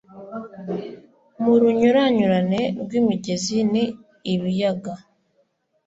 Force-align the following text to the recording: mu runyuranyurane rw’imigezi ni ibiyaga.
mu 1.41 1.53
runyuranyurane 1.61 2.61
rw’imigezi 2.81 3.57
ni 3.71 3.85
ibiyaga. 4.33 4.93